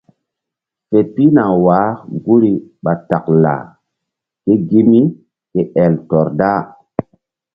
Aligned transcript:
Fe 0.89 0.99
pihna 1.13 1.43
wah 1.65 1.91
guri 2.23 2.51
ɓa 2.83 2.93
taklaa 3.09 3.63
ke 4.43 4.53
gi 4.69 4.79
mí 4.91 5.01
ke 5.51 5.61
el 5.83 5.93
tɔr 6.09 6.27
da. 6.39 6.51